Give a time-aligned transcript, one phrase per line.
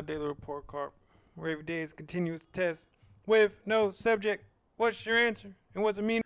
[0.00, 0.92] my daily report card,
[1.34, 2.86] where every day is continuous test
[3.26, 4.42] with no subject.
[4.78, 5.54] What's your answer?
[5.74, 6.22] And what's it mean?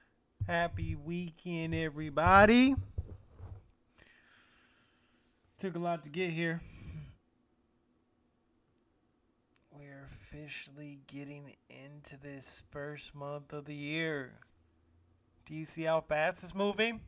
[0.47, 2.77] Happy weekend, everybody.
[5.59, 6.63] Took a lot to get here.
[9.73, 14.35] We're officially getting into this first month of the year.
[15.47, 17.01] Do you see how fast it's moving?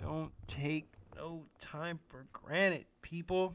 [0.00, 3.54] Don't take no time for granted, people.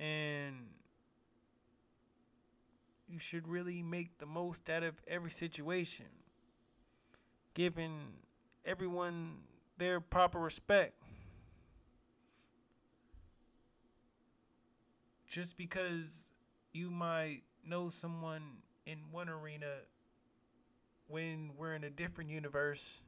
[0.00, 0.56] And
[3.06, 6.06] you should really make the most out of every situation,
[7.52, 8.14] giving
[8.64, 9.34] everyone
[9.76, 10.94] their proper respect.
[15.28, 16.30] Just because
[16.72, 18.42] you might know someone
[18.86, 19.66] in one arena
[21.08, 23.02] when we're in a different universe,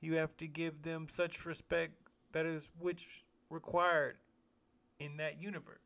[0.00, 1.92] you have to give them such respect
[2.32, 4.16] that is which required
[4.98, 5.83] in that universe.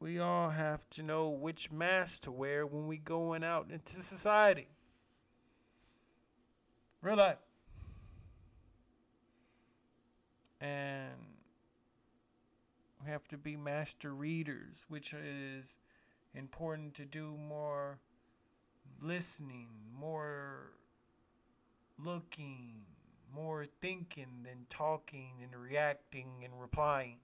[0.00, 4.68] We all have to know which mask to wear when we going out into society.
[7.02, 7.38] Real life.
[10.60, 11.14] And
[13.04, 15.76] we have to be master readers, which is
[16.34, 17.98] important to do more
[19.00, 19.68] listening,
[19.98, 20.72] more
[21.98, 22.82] looking,
[23.34, 27.18] more thinking than talking and reacting and replying.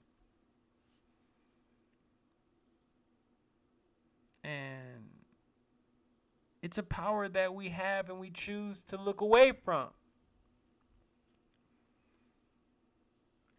[4.44, 5.08] And
[6.62, 9.88] it's a power that we have and we choose to look away from.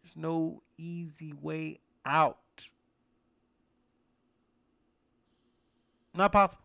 [0.02, 2.68] There's no easy way out.
[6.14, 6.62] Not possible.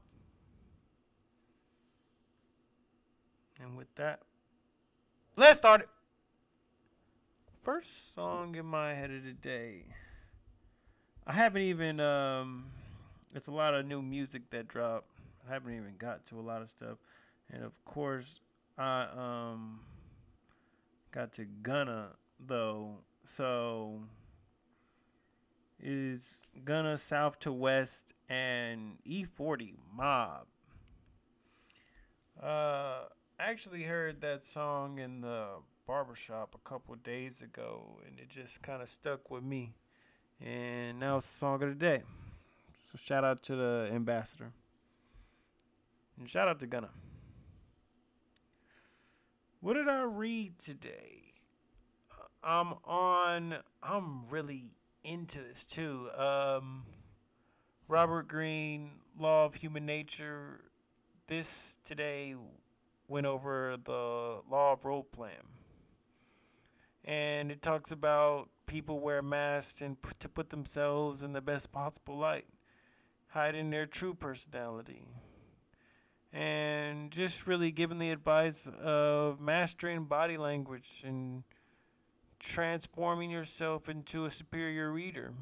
[3.59, 4.21] And with that,
[5.35, 5.89] let's start it.
[7.63, 9.85] First song in my head of the day.
[11.27, 12.65] I haven't even um
[13.33, 15.07] it's a lot of new music that dropped.
[15.47, 16.97] I haven't even got to a lot of stuff.
[17.51, 18.39] And of course,
[18.77, 19.81] I um
[21.11, 22.09] got to Gunna
[22.39, 22.97] though.
[23.23, 24.01] So
[25.79, 30.47] is Gunna South to West and E40 Mob.
[32.41, 33.05] Uh
[33.39, 35.47] I actually heard that song in the
[35.87, 39.73] barbershop a couple days ago and it just kind of stuck with me.
[40.39, 42.03] And now it's the song of the day.
[42.91, 44.51] So shout out to the ambassador.
[46.19, 46.89] And shout out to Gunna.
[49.61, 51.33] What did I read today?
[52.43, 54.63] I'm on I'm really
[55.05, 56.09] into this too.
[56.17, 56.83] Um
[57.87, 60.61] Robert Greene, Law of Human Nature.
[61.27, 62.35] This today
[63.07, 65.35] went over the law of role playing.
[67.05, 71.71] And it talks about people wear masks and p- to put themselves in the best
[71.71, 72.45] possible light
[73.31, 75.07] hiding their true personality.
[76.33, 81.43] And just really giving the advice of mastering body language and
[82.39, 85.33] transforming yourself into a superior reader.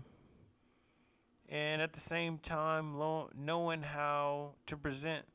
[1.47, 5.25] And at the same time, lo- knowing how to present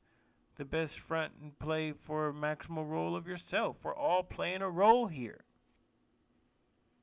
[0.57, 3.79] the best front and play for a maximal role of yourself.
[3.83, 5.45] We're all playing a role here.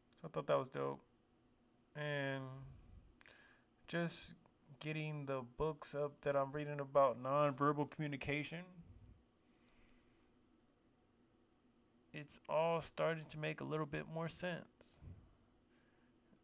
[0.10, 1.02] So I thought that was dope.
[1.96, 2.44] And
[3.88, 4.34] just
[4.82, 8.64] getting the books up that I'm reading about nonverbal communication.
[12.12, 15.00] It's all starting to make a little bit more sense.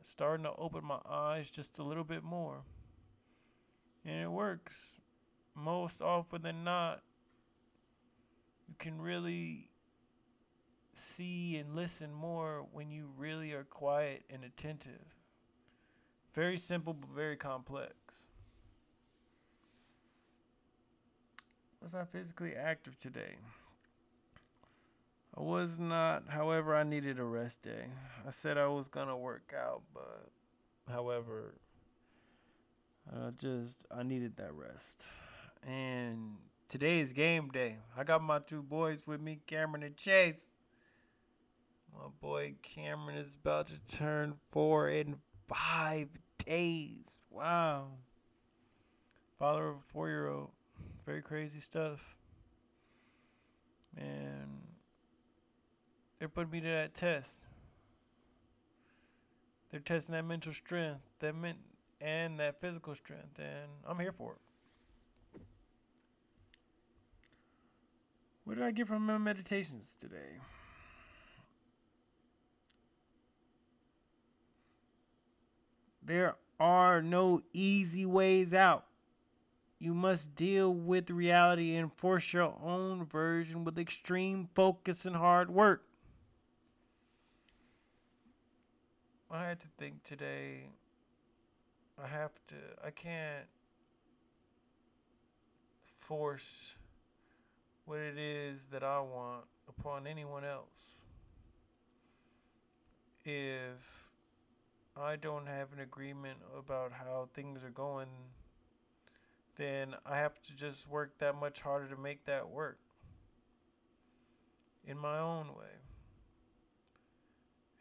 [0.02, 2.62] Starting to open my eyes just a little bit more.
[4.06, 5.02] And it works.
[5.56, 7.02] Most often than not,
[8.70, 9.72] you can really
[10.94, 15.16] see and listen more when you really are quiet and attentive.
[16.34, 18.27] Very simple, but very complex.
[21.88, 23.38] Was I physically active today?
[25.38, 26.24] I was not.
[26.28, 27.86] However, I needed a rest day.
[28.28, 30.28] I said I was going to work out, but
[30.92, 31.54] however,
[33.10, 35.04] I just I needed that rest.
[35.66, 36.36] And
[36.68, 37.78] today is game day.
[37.98, 40.52] I got my two boys with me, Cameron and Chase.
[41.96, 45.16] My boy Cameron is about to turn 4 in
[45.48, 46.10] 5
[46.46, 47.06] days.
[47.30, 47.92] Wow.
[49.40, 50.50] Father of a 4-year-old
[51.08, 52.18] very crazy stuff.
[53.96, 54.60] And
[56.20, 57.44] they're putting me to that test.
[59.72, 61.60] They're testing that mental strength, that meant
[62.02, 65.42] and that physical strength, and I'm here for it.
[68.44, 70.40] What did I get from my meditations today?
[76.04, 78.87] There are no easy ways out.
[79.80, 85.52] You must deal with reality and force your own version with extreme focus and hard
[85.52, 85.84] work.
[89.30, 90.70] I had to think today.
[92.02, 93.46] I have to, I can't
[95.98, 96.78] force
[97.86, 101.02] what it is that I want upon anyone else.
[103.26, 104.10] If
[104.96, 108.08] I don't have an agreement about how things are going,
[109.58, 112.78] then I have to just work that much harder to make that work
[114.86, 115.66] in my own way.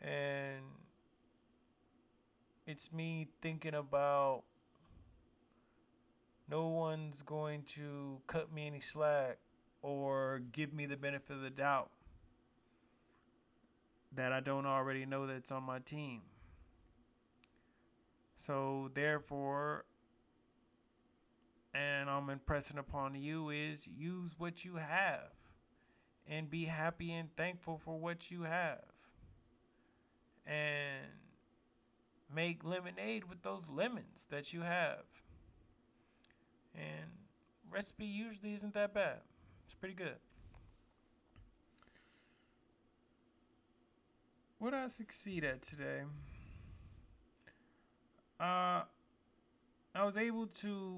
[0.00, 0.62] And
[2.66, 4.42] it's me thinking about
[6.48, 9.38] no one's going to cut me any slack
[9.82, 11.90] or give me the benefit of the doubt
[14.14, 16.22] that I don't already know that's on my team.
[18.36, 19.84] So, therefore,
[21.76, 25.30] and I'm impressing upon you is use what you have
[26.26, 28.84] and be happy and thankful for what you have.
[30.46, 31.06] And
[32.34, 35.04] make lemonade with those lemons that you have.
[36.74, 37.10] And
[37.70, 39.18] recipe usually isn't that bad.
[39.66, 40.16] It's pretty good.
[44.58, 46.02] What I succeed at today?
[48.40, 48.82] Uh,
[49.94, 50.96] I was able to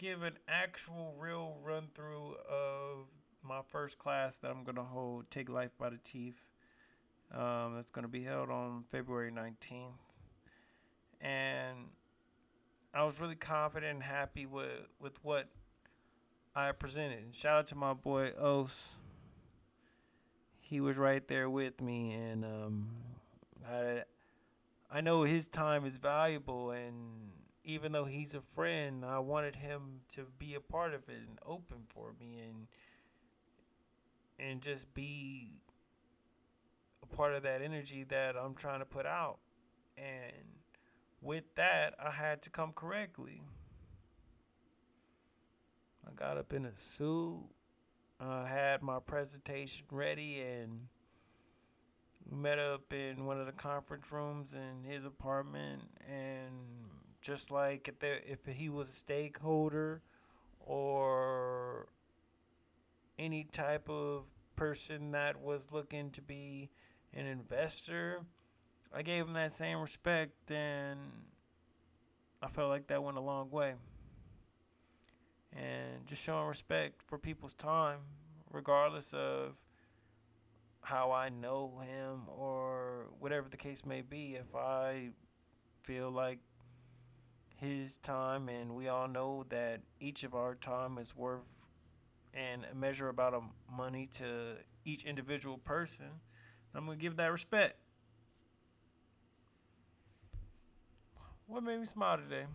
[0.00, 3.06] give an actual real run through of
[3.42, 6.40] my first class that I'm going to hold, Take Life by the Teeth.
[7.34, 9.92] Um, that's going to be held on February 19th.
[11.20, 11.76] And
[12.94, 15.48] I was really confident and happy with, with what
[16.56, 17.34] I presented.
[17.36, 18.94] Shout out to my boy Os.
[20.60, 22.88] He was right there with me, and um,
[23.68, 24.04] I
[24.88, 27.29] I know his time is valuable, and
[27.64, 31.38] even though he's a friend, I wanted him to be a part of it and
[31.46, 32.66] open for me, and
[34.38, 35.60] and just be
[37.02, 39.38] a part of that energy that I'm trying to put out.
[39.98, 40.60] And
[41.20, 43.42] with that, I had to come correctly.
[46.06, 47.44] I got up in a suit.
[48.18, 50.88] I had my presentation ready and
[52.30, 56.89] met up in one of the conference rooms in his apartment and
[57.20, 60.02] just like if, there, if he was a stakeholder
[60.60, 61.88] or
[63.18, 64.24] any type of
[64.56, 66.70] person that was looking to be
[67.14, 68.20] an investor,
[68.94, 70.98] I gave him that same respect and
[72.42, 73.74] I felt like that went a long way
[75.52, 77.98] and just showing respect for people's time,
[78.50, 79.56] regardless of
[80.82, 84.36] how I know him or whatever the case may be.
[84.36, 85.10] If I
[85.82, 86.38] feel like
[87.60, 91.42] his time, and we all know that each of our time is worth
[92.32, 96.06] and a measure about of money to each individual person,
[96.74, 97.76] I'm gonna give that respect.
[101.46, 102.46] What made me smile today?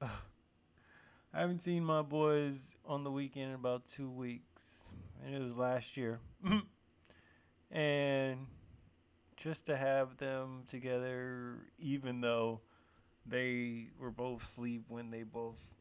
[0.02, 4.86] I haven't seen my boys on the weekend in about two weeks,
[5.24, 6.20] and it was last year.
[7.70, 8.46] and
[9.36, 12.60] just to have them together, even though
[13.26, 15.74] they were both asleep when they both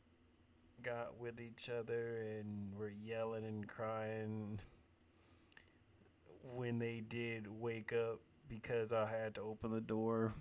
[0.82, 4.60] got with each other and were yelling and crying
[6.56, 8.20] when they did wake up
[8.50, 10.34] because I had to open the door.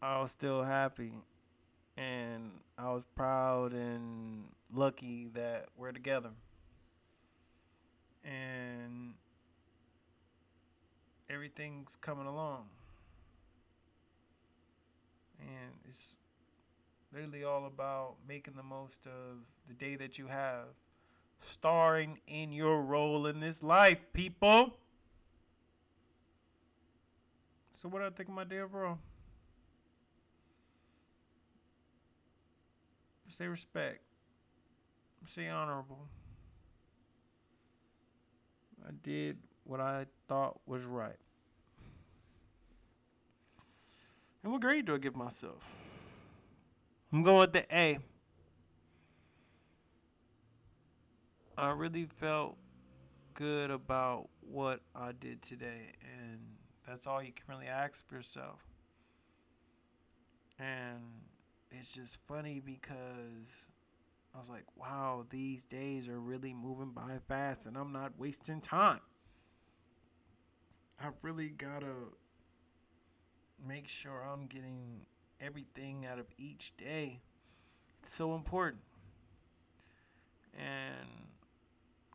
[0.00, 1.12] I was still happy
[1.96, 6.30] and I was proud and lucky that we're together.
[8.24, 9.14] And
[11.30, 12.66] everything's coming along.
[15.40, 16.14] And it's
[17.12, 19.38] literally all about making the most of
[19.68, 20.66] the day that you have,
[21.40, 24.76] starring in your role in this life, people.
[27.72, 28.98] So, what do I think of my day overall?
[33.28, 34.00] Say respect.
[35.24, 36.08] Say honorable.
[38.86, 41.16] I did what I thought was right.
[44.46, 45.72] And what grade do I give myself?
[47.12, 47.98] I'm going with the A.
[51.58, 52.56] I really felt
[53.34, 55.90] good about what I did today,
[56.22, 56.38] and
[56.86, 58.64] that's all you can really ask for yourself.
[60.60, 61.02] And
[61.72, 63.66] it's just funny because
[64.32, 68.60] I was like, wow, these days are really moving by fast and I'm not wasting
[68.60, 69.00] time.
[71.02, 72.12] I've really got to
[73.64, 75.06] make sure I'm getting
[75.40, 77.20] everything out of each day.
[78.02, 78.82] It's so important.
[80.54, 81.28] And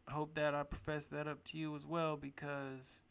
[0.07, 3.01] I hope that I profess that up to you as well because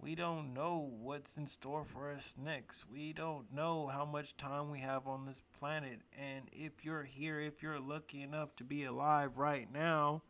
[0.00, 2.88] we don't know what's in store for us next.
[2.90, 6.00] We don't know how much time we have on this planet.
[6.18, 10.22] And if you're here, if you're lucky enough to be alive right now,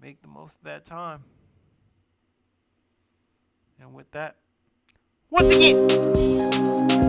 [0.00, 1.24] make the most of that time.
[3.80, 4.36] And with that,
[5.34, 7.03] once again,